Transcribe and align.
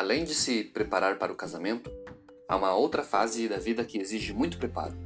Além 0.00 0.24
de 0.24 0.34
se 0.34 0.64
preparar 0.64 1.18
para 1.18 1.30
o 1.30 1.36
casamento, 1.36 1.90
há 2.48 2.56
uma 2.56 2.74
outra 2.74 3.02
fase 3.02 3.46
da 3.46 3.58
vida 3.58 3.84
que 3.84 3.98
exige 3.98 4.32
muito 4.32 4.56
preparo: 4.56 4.96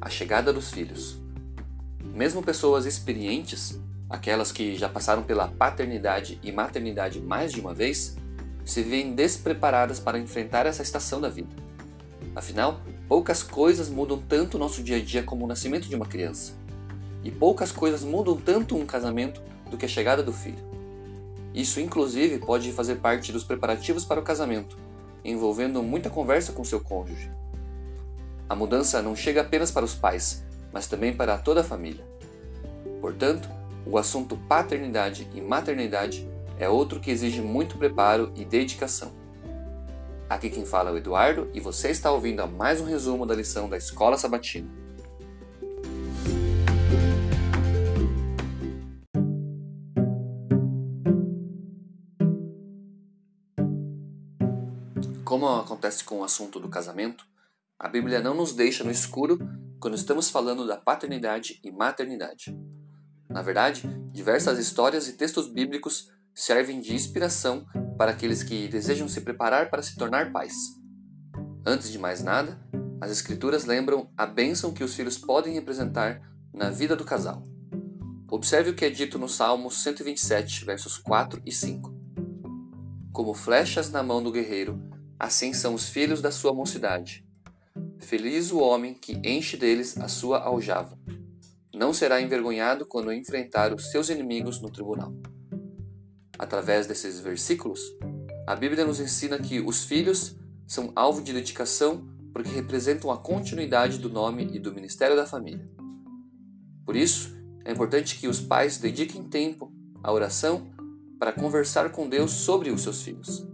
a 0.00 0.08
chegada 0.08 0.50
dos 0.50 0.70
filhos. 0.70 1.18
Mesmo 2.02 2.42
pessoas 2.42 2.86
experientes, 2.86 3.78
aquelas 4.08 4.50
que 4.50 4.76
já 4.76 4.88
passaram 4.88 5.22
pela 5.22 5.46
paternidade 5.46 6.40
e 6.42 6.50
maternidade 6.50 7.20
mais 7.20 7.52
de 7.52 7.60
uma 7.60 7.74
vez, 7.74 8.16
se 8.64 8.82
veem 8.82 9.14
despreparadas 9.14 10.00
para 10.00 10.18
enfrentar 10.18 10.64
essa 10.64 10.80
estação 10.80 11.20
da 11.20 11.28
vida. 11.28 11.54
Afinal, 12.34 12.80
poucas 13.06 13.42
coisas 13.42 13.90
mudam 13.90 14.22
tanto 14.26 14.54
o 14.54 14.58
nosso 14.58 14.82
dia 14.82 14.96
a 14.96 15.02
dia 15.02 15.22
como 15.22 15.44
o 15.44 15.48
nascimento 15.48 15.86
de 15.86 15.94
uma 15.94 16.06
criança. 16.06 16.54
E 17.22 17.30
poucas 17.30 17.70
coisas 17.70 18.02
mudam 18.02 18.38
tanto 18.38 18.74
um 18.74 18.86
casamento 18.86 19.42
do 19.70 19.76
que 19.76 19.84
a 19.84 19.88
chegada 19.88 20.22
do 20.22 20.32
filho. 20.32 20.79
Isso, 21.54 21.80
inclusive, 21.80 22.38
pode 22.38 22.72
fazer 22.72 22.96
parte 22.96 23.32
dos 23.32 23.44
preparativos 23.44 24.04
para 24.04 24.20
o 24.20 24.22
casamento, 24.22 24.76
envolvendo 25.24 25.82
muita 25.82 26.08
conversa 26.08 26.52
com 26.52 26.64
seu 26.64 26.80
cônjuge. 26.80 27.30
A 28.48 28.54
mudança 28.54 29.02
não 29.02 29.16
chega 29.16 29.40
apenas 29.40 29.70
para 29.70 29.84
os 29.84 29.94
pais, 29.94 30.44
mas 30.72 30.86
também 30.86 31.14
para 31.14 31.38
toda 31.38 31.60
a 31.60 31.64
família. 31.64 32.04
Portanto, 33.00 33.48
o 33.86 33.98
assunto 33.98 34.36
paternidade 34.36 35.28
e 35.34 35.40
maternidade 35.40 36.28
é 36.58 36.68
outro 36.68 37.00
que 37.00 37.10
exige 37.10 37.40
muito 37.40 37.78
preparo 37.78 38.32
e 38.36 38.44
dedicação. 38.44 39.12
Aqui 40.28 40.48
quem 40.48 40.64
fala 40.64 40.90
é 40.90 40.92
o 40.92 40.96
Eduardo 40.96 41.48
e 41.52 41.58
você 41.58 41.90
está 41.90 42.12
ouvindo 42.12 42.40
a 42.40 42.46
mais 42.46 42.80
um 42.80 42.84
resumo 42.84 43.26
da 43.26 43.34
lição 43.34 43.68
da 43.68 43.76
Escola 43.76 44.16
Sabatina. 44.16 44.79
Como 55.30 55.48
acontece 55.48 56.02
com 56.02 56.18
o 56.18 56.24
assunto 56.24 56.58
do 56.58 56.68
casamento, 56.68 57.24
a 57.78 57.88
Bíblia 57.88 58.20
não 58.20 58.34
nos 58.34 58.52
deixa 58.52 58.82
no 58.82 58.90
escuro 58.90 59.38
quando 59.78 59.94
estamos 59.94 60.28
falando 60.28 60.66
da 60.66 60.76
paternidade 60.76 61.60
e 61.62 61.70
maternidade. 61.70 62.52
Na 63.28 63.40
verdade, 63.40 63.82
diversas 64.12 64.58
histórias 64.58 65.06
e 65.06 65.12
textos 65.12 65.46
bíblicos 65.46 66.10
servem 66.34 66.80
de 66.80 66.96
inspiração 66.96 67.64
para 67.96 68.10
aqueles 68.10 68.42
que 68.42 68.66
desejam 68.66 69.08
se 69.08 69.20
preparar 69.20 69.70
para 69.70 69.82
se 69.82 69.94
tornar 69.94 70.32
pais. 70.32 70.52
Antes 71.64 71.92
de 71.92 71.98
mais 72.00 72.24
nada, 72.24 72.60
as 73.00 73.12
Escrituras 73.12 73.64
lembram 73.64 74.10
a 74.16 74.26
bênção 74.26 74.72
que 74.72 74.82
os 74.82 74.96
filhos 74.96 75.16
podem 75.16 75.54
representar 75.54 76.20
na 76.52 76.70
vida 76.70 76.96
do 76.96 77.04
casal. 77.04 77.44
Observe 78.28 78.70
o 78.70 78.74
que 78.74 78.84
é 78.84 78.90
dito 78.90 79.16
no 79.16 79.28
Salmo 79.28 79.70
127, 79.70 80.64
versos 80.64 80.98
4 80.98 81.40
e 81.46 81.52
5. 81.52 81.94
Como 83.12 83.32
flechas 83.32 83.92
na 83.92 84.02
mão 84.02 84.20
do 84.20 84.32
guerreiro, 84.32 84.89
assim 85.20 85.52
são 85.52 85.74
os 85.74 85.90
filhos 85.90 86.22
da 86.22 86.32
sua 86.32 86.54
mocidade. 86.54 87.22
Feliz 87.98 88.50
o 88.50 88.58
homem 88.58 88.94
que 88.94 89.20
enche 89.22 89.54
deles 89.54 89.98
a 89.98 90.08
sua 90.08 90.38
aljava. 90.38 90.98
Não 91.74 91.92
será 91.92 92.22
envergonhado 92.22 92.86
quando 92.86 93.12
enfrentar 93.12 93.74
os 93.74 93.90
seus 93.90 94.08
inimigos 94.08 94.62
no 94.62 94.70
tribunal. 94.70 95.12
Através 96.38 96.86
desses 96.86 97.20
versículos, 97.20 97.80
a 98.46 98.56
Bíblia 98.56 98.86
nos 98.86 98.98
ensina 98.98 99.38
que 99.38 99.60
os 99.60 99.84
filhos 99.84 100.36
são 100.66 100.90
alvo 100.96 101.20
de 101.20 101.34
dedicação 101.34 102.08
porque 102.32 102.50
representam 102.50 103.10
a 103.10 103.18
continuidade 103.18 103.98
do 103.98 104.08
nome 104.08 104.48
e 104.54 104.58
do 104.58 104.74
ministério 104.74 105.16
da 105.16 105.26
família. 105.26 105.68
Por 106.86 106.96
isso, 106.96 107.36
é 107.62 107.72
importante 107.72 108.18
que 108.18 108.26
os 108.26 108.40
pais 108.40 108.78
dediquem 108.78 109.22
tempo 109.24 109.70
à 110.02 110.10
oração 110.10 110.70
para 111.18 111.32
conversar 111.32 111.92
com 111.92 112.08
Deus 112.08 112.30
sobre 112.30 112.70
os 112.70 112.80
seus 112.80 113.02
filhos. 113.02 113.49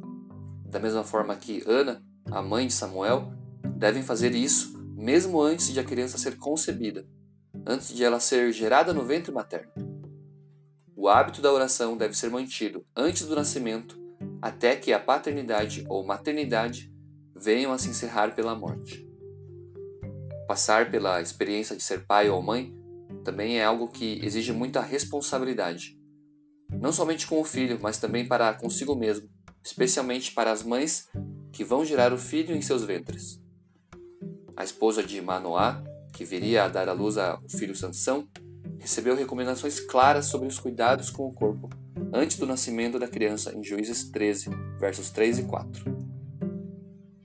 Da 0.76 0.81
mesma 0.81 1.03
forma 1.03 1.34
que 1.34 1.64
Ana, 1.66 2.04
a 2.31 2.42
mãe 2.42 2.66
de 2.66 2.75
Samuel, 2.75 3.32
devem 3.78 4.03
fazer 4.03 4.34
isso 4.34 4.78
mesmo 4.94 5.41
antes 5.41 5.72
de 5.72 5.81
a 5.81 5.84
criança 5.84 6.19
ser 6.19 6.37
concebida, 6.37 7.09
antes 7.66 7.94
de 7.94 8.04
ela 8.04 8.20
ser 8.20 8.53
gerada 8.53 8.92
no 8.92 9.03
ventre 9.03 9.32
materno. 9.32 9.72
O 10.94 11.09
hábito 11.09 11.41
da 11.41 11.50
oração 11.50 11.97
deve 11.97 12.15
ser 12.15 12.28
mantido 12.28 12.84
antes 12.94 13.26
do 13.26 13.34
nascimento, 13.34 13.98
até 14.42 14.76
que 14.76 14.92
a 14.92 15.00
paternidade 15.00 15.82
ou 15.88 16.04
maternidade 16.04 16.92
venham 17.34 17.72
a 17.72 17.78
se 17.78 17.88
encerrar 17.88 18.34
pela 18.34 18.54
morte. 18.54 19.09
Passar 20.47 20.91
pela 20.91 21.22
experiência 21.22 21.75
de 21.75 21.82
ser 21.82 22.04
pai 22.04 22.28
ou 22.28 22.42
mãe 22.42 22.76
também 23.25 23.59
é 23.59 23.65
algo 23.65 23.88
que 23.88 24.20
exige 24.22 24.53
muita 24.53 24.82
responsabilidade, 24.82 25.98
não 26.70 26.92
somente 26.92 27.26
com 27.26 27.41
o 27.41 27.44
filho, 27.44 27.78
mas 27.81 27.98
também 27.98 28.28
para 28.28 28.53
consigo 28.53 28.94
mesmo, 28.94 29.34
especialmente 29.66 30.31
para 30.31 30.53
as 30.53 30.62
mães 30.62 31.09
que 31.50 31.65
vão 31.65 31.84
gerar 31.84 32.12
o 32.12 32.19
filho 32.19 32.54
em 32.54 32.62
seus 32.62 32.84
ventres. 32.84 33.43
A 34.56 34.62
esposa 34.62 35.03
de 35.03 35.21
Manoá, 35.21 35.82
que 36.12 36.25
viria 36.25 36.62
a 36.62 36.69
dar 36.69 36.88
à 36.88 36.93
luz 36.93 37.19
ao 37.19 37.43
filho 37.49 37.75
Sansão, 37.75 38.28
recebeu 38.78 39.16
recomendações 39.16 39.81
claras 39.81 40.27
sobre 40.27 40.47
os 40.47 40.60
cuidados 40.60 41.10
com 41.10 41.27
o 41.27 41.32
corpo 41.32 41.69
antes 42.12 42.38
do 42.38 42.47
nascimento 42.47 42.97
da 42.97 43.09
criança 43.09 43.53
em 43.56 43.65
Juízes 43.65 44.09
13, 44.09 44.50
versos 44.78 45.10
3 45.10 45.41
e 45.41 45.43
4. 45.43 45.97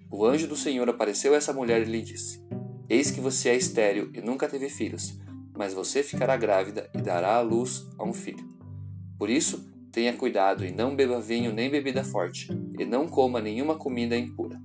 O 0.10 0.26
anjo 0.26 0.48
do 0.48 0.56
Senhor 0.56 0.90
apareceu 0.90 1.36
a 1.36 1.38
essa 1.38 1.54
mulher 1.54 1.84
e 1.84 1.86
lhe 1.86 2.02
disse: 2.02 2.44
Eis 2.90 3.12
que 3.12 3.22
você 3.22 3.50
é 3.50 3.56
estéril 3.56 4.10
e 4.16 4.20
nunca 4.20 4.50
teve 4.50 4.68
filhos, 4.68 5.16
mas 5.56 5.76
você 5.76 6.02
ficará 6.02 6.36
grávida 6.36 6.90
e 6.96 7.02
dará 7.04 7.36
à 7.36 7.42
luz 7.42 7.86
a 8.00 8.04
um 8.04 8.14
filho. 8.14 8.50
Por 9.20 9.30
isso, 9.30 9.71
Tenha 9.92 10.14
cuidado 10.14 10.66
e 10.66 10.72
não 10.72 10.96
beba 10.96 11.20
vinho 11.20 11.52
nem 11.52 11.70
bebida 11.70 12.04
forte, 12.04 12.48
e 12.80 12.86
não 12.86 13.08
coma 13.08 13.42
nenhuma 13.42 13.76
comida 13.76 14.16
impura. 14.16 14.62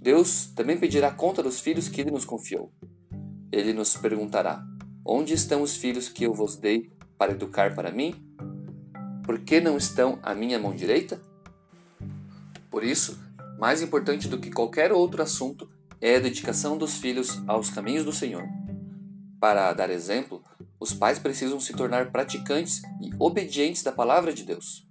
Deus 0.00 0.46
também 0.54 0.78
pedirá 0.78 1.10
conta 1.10 1.42
dos 1.42 1.58
filhos 1.58 1.88
que 1.88 2.00
ele 2.00 2.12
nos 2.12 2.24
confiou. 2.24 2.72
Ele 3.50 3.72
nos 3.72 3.96
perguntará: 3.96 4.64
Onde 5.04 5.34
estão 5.34 5.60
os 5.60 5.76
filhos 5.76 6.08
que 6.08 6.22
eu 6.22 6.32
vos 6.32 6.56
dei 6.56 6.92
para 7.18 7.32
educar 7.32 7.74
para 7.74 7.90
mim? 7.90 8.14
Por 9.24 9.40
que 9.40 9.60
não 9.60 9.76
estão 9.76 10.20
à 10.22 10.34
minha 10.34 10.58
mão 10.58 10.74
direita? 10.74 11.20
Por 12.70 12.84
isso, 12.84 13.18
mais 13.58 13.82
importante 13.82 14.28
do 14.28 14.38
que 14.38 14.52
qualquer 14.52 14.92
outro 14.92 15.20
assunto 15.20 15.68
é 16.00 16.14
a 16.14 16.20
dedicação 16.20 16.78
dos 16.78 16.98
filhos 16.98 17.42
aos 17.48 17.70
caminhos 17.70 18.04
do 18.04 18.12
Senhor. 18.12 18.44
Para 19.40 19.72
dar 19.72 19.90
exemplo, 19.90 20.37
os 20.80 20.92
pais 20.92 21.18
precisam 21.18 21.58
se 21.58 21.72
tornar 21.72 22.10
praticantes 22.10 22.82
e 23.00 23.10
obedientes 23.18 23.82
da 23.82 23.92
palavra 23.92 24.32
de 24.32 24.44
Deus. 24.44 24.86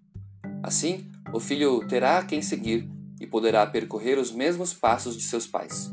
Assim, 0.61 1.09
o 1.33 1.39
filho 1.39 1.85
terá 1.87 2.19
a 2.19 2.25
quem 2.25 2.41
seguir 2.41 2.89
e 3.19 3.25
poderá 3.25 3.65
percorrer 3.65 4.17
os 4.17 4.31
mesmos 4.31 4.73
passos 4.73 5.15
de 5.15 5.23
seus 5.23 5.47
pais. 5.47 5.91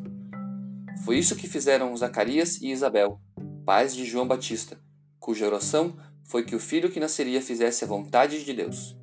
Foi 1.05 1.19
isso 1.19 1.37
que 1.37 1.47
fizeram 1.47 1.97
Zacarias 1.97 2.61
e 2.61 2.71
Isabel, 2.71 3.21
pais 3.65 3.95
de 3.95 4.05
João 4.05 4.27
Batista, 4.27 4.79
cuja 5.19 5.47
oração 5.47 5.97
foi 6.25 6.45
que 6.45 6.57
o 6.57 6.61
filho 6.61 6.91
que 6.91 7.01
nasceria 7.01 7.43
fizesse 7.43 7.85
a 7.85 7.87
vontade 7.87 8.45
de 8.45 8.53
Deus. 8.53 8.97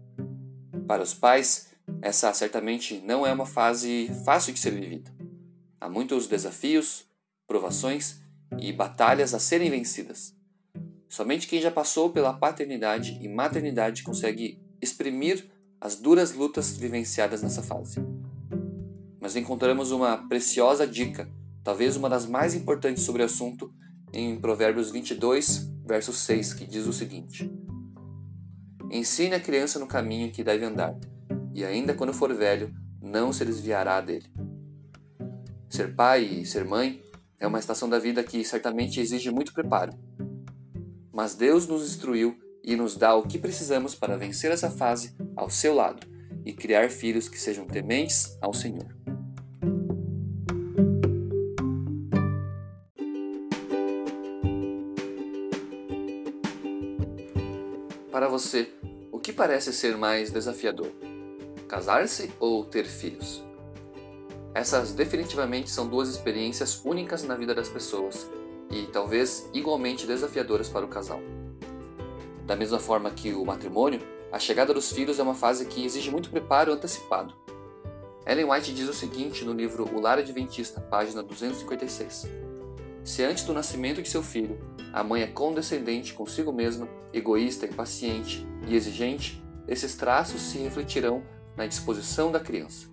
Para 0.88 1.04
os 1.04 1.14
pais, 1.14 1.70
essa 2.02 2.34
certamente 2.34 3.02
não 3.06 3.26
é 3.26 3.32
uma 3.32 3.46
fase 3.46 4.10
fácil 4.26 4.54
de 4.54 4.60
ser 4.60 4.72
vivida. 4.72 5.12
Há 5.80 5.90
muitos 5.90 6.28
desafios, 6.28 7.06
provações 7.48 8.20
e 8.60 8.72
batalhas 8.74 9.34
a 9.34 9.40
serem 9.40 9.70
vencidas. 9.70 10.36
Somente 11.12 11.46
quem 11.46 11.62
já 11.62 11.70
passou 11.70 12.10
pela 12.10 12.32
paternidade 12.32 13.20
e 13.22 13.28
maternidade 13.28 14.02
consegue 14.02 14.58
exprimir 14.82 15.46
as 15.80 15.98
duras 15.98 16.32
lutas 16.34 16.78
vivenciadas 16.78 17.44
nessa 17.44 17.62
fase. 17.62 18.00
Mas 19.20 19.36
encontramos 19.36 19.92
uma 19.92 20.26
preciosa 20.30 20.88
dica, 20.88 21.30
talvez 21.66 21.98
uma 21.98 22.10
das 22.10 22.26
mais 22.26 22.56
importantes 22.56 23.04
sobre 23.04 23.22
o 23.22 23.26
assunto, 23.26 23.74
em 24.14 24.40
Provérbios 24.40 24.90
22, 24.90 25.70
verso 25.86 26.14
6, 26.14 26.54
que 26.54 26.66
diz 26.66 26.88
o 26.88 26.94
seguinte: 26.94 27.52
Ensine 28.90 29.36
a 29.36 29.40
criança 29.42 29.80
no 29.80 29.88
caminho 29.88 30.32
que 30.32 30.46
deve 30.46 30.64
andar, 30.64 30.98
e 31.54 31.66
ainda 31.66 31.94
quando 31.94 32.14
for 32.14 32.34
velho, 32.34 32.74
não 33.02 33.34
se 33.34 33.44
desviará 33.44 34.00
dele. 34.00 34.32
Ser 35.68 35.94
pai 35.94 36.24
e 36.24 36.46
ser 36.46 36.64
mãe 36.64 37.04
é 37.38 37.46
uma 37.46 37.60
estação 37.60 37.90
da 37.90 38.00
vida 38.00 38.24
que 38.24 38.46
certamente 38.46 39.02
exige 39.02 39.30
muito 39.30 39.52
preparo 39.52 39.92
mas 41.12 41.36
Deus 41.36 41.68
nos 41.68 41.84
instruiu 41.84 42.38
e 42.64 42.76
nos 42.76 42.96
dá 42.96 43.16
o 43.16 43.24
que 43.24 43.38
precisamos 43.38 43.96
para 43.96 44.18
vencer 44.18 44.52
essa 44.52 44.70
fase 44.70 45.16
ao 45.36 45.50
seu 45.50 45.74
lado 45.74 46.06
e 46.46 46.54
criar 46.54 46.90
filhos 46.90 47.28
que 47.28 47.40
sejam 47.40 47.66
tementes 47.66 48.38
ao 48.42 48.54
Senhor. 48.54 48.88
Para 58.12 58.28
você, 58.28 58.70
o 59.12 59.20
que 59.20 59.34
parece 59.34 59.74
ser 59.74 59.98
mais 59.98 60.32
desafiador? 60.32 60.92
Casar-se 61.68 62.32
ou 62.40 62.66
ter 62.66 62.86
filhos? 62.86 63.42
Essas 64.54 64.92
definitivamente 64.92 65.70
são 65.70 65.88
duas 65.88 66.10
experiências 66.10 66.84
únicas 66.84 67.24
na 67.24 67.36
vida 67.36 67.56
das 67.56 67.70
pessoas 67.70 68.28
e 68.72 68.88
talvez 68.88 69.50
igualmente 69.54 70.08
desafiadoras 70.08 70.70
para 70.70 70.86
o 70.86 70.90
casal. 70.90 71.20
Da 72.46 72.56
mesma 72.56 72.80
forma 72.80 73.12
que 73.12 73.34
o 73.34 73.46
matrimônio 73.46 74.02
a 74.32 74.40
chegada 74.40 74.74
dos 74.74 74.90
filhos 74.90 75.20
é 75.20 75.24
uma 75.24 75.36
fase 75.36 75.66
que 75.66 75.84
exige 75.84 76.10
muito 76.10 76.30
preparo 76.30 76.72
antecipado. 76.72 77.36
Ellen 78.26 78.50
White 78.50 78.74
diz 78.74 78.88
o 78.88 78.94
seguinte 78.94 79.44
no 79.44 79.52
livro 79.52 79.84
O 79.94 80.00
Lar 80.00 80.20
Adventista, 80.20 80.80
página 80.80 81.22
256. 81.22 82.30
Se 83.04 83.24
antes 83.24 83.44
do 83.44 83.54
nascimento 83.54 84.02
de 84.02 84.08
seu 84.08 84.24
filho, 84.24 84.58
a 84.94 85.04
mãe 85.04 85.24
é 85.24 85.28
condescendente 85.28 86.14
consigo 86.14 86.54
mesma, 86.54 86.88
egoísta, 87.12 87.66
impaciente 87.66 88.48
e 88.66 88.74
exigente, 88.74 89.44
esses 89.68 89.96
traços 89.96 90.42
se 90.42 90.60
refletirão 90.60 91.24
na 91.58 91.68
disposição 91.68 92.32
da 92.32 92.40
criança. 92.40 92.88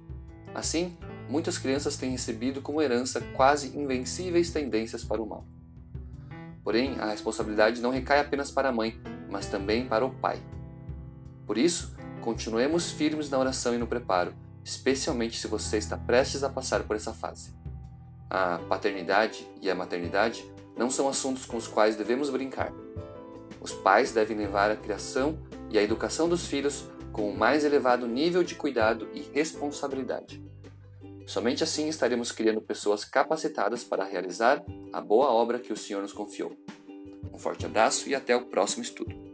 Assim, 0.53 0.97
muitas 1.29 1.57
crianças 1.57 1.97
têm 1.97 2.11
recebido 2.11 2.61
como 2.61 2.83
herança 2.83 3.21
quase 3.37 3.79
invencíveis 3.79 4.51
tendências 4.51 5.05
para 5.05 5.23
o 5.23 5.27
mal. 5.27 5.47
Porém, 6.69 7.01
a 7.01 7.07
responsabilidade 7.07 7.81
não 7.81 7.89
recai 7.89 8.21
apenas 8.21 8.51
para 8.51 8.69
a 8.69 8.73
mãe, 8.73 9.01
mas 9.31 9.47
também 9.47 9.87
para 9.87 10.05
o 10.05 10.11
pai. 10.11 10.39
Por 11.47 11.57
isso, 11.57 11.97
continuemos 12.21 12.91
firmes 12.91 13.31
na 13.31 13.39
oração 13.39 13.75
e 13.75 13.79
no 13.79 13.87
preparo, 13.87 14.35
especialmente 14.63 15.39
se 15.39 15.47
você 15.47 15.79
está 15.79 15.97
prestes 15.97 16.45
a 16.45 16.51
passar 16.51 16.83
por 16.83 16.95
essa 16.95 17.15
fase. 17.15 17.55
A 18.29 18.61
paternidade 18.69 19.49
e 19.63 19.71
a 19.71 19.75
maternidade 19.75 20.45
não 20.77 20.91
são 20.91 21.09
assuntos 21.09 21.47
com 21.47 21.57
os 21.57 21.67
quais 21.67 21.97
devemos 21.97 22.29
brincar. 22.29 22.71
Os 23.63 23.73
pais 23.73 24.13
devem 24.13 24.37
levar 24.37 24.71
a 24.71 24.77
criação 24.77 25.39
e 25.71 25.79
a 25.79 25.83
educação 25.83 26.29
dos 26.29 26.47
filhos 26.47 26.85
com 27.15 27.31
o 27.31 27.35
mais 27.35 27.65
elevado 27.65 28.07
nível 28.07 28.45
de 28.45 28.55
cuidado 28.55 29.09
e 29.15 29.23
responsabilidade. 29.23 30.45
Somente 31.29 31.63
assim 31.63 31.89
estaremos 31.89 32.33
criando 32.33 32.63
pessoas 32.63 33.05
capacitadas 33.05 33.85
para 33.85 34.03
realizar 34.03 34.65
a 34.91 34.99
boa 34.99 35.31
obra 35.31 35.59
que 35.59 35.71
o 35.71 35.77
Senhor 35.77 36.01
nos 36.01 36.15
confiou. 36.15 36.57
Um 37.31 37.39
forte 37.39 37.67
abraço 37.67 38.09
e 38.09 38.15
até 38.15 38.35
o 38.35 38.47
próximo 38.47 38.83
estudo. 38.83 39.28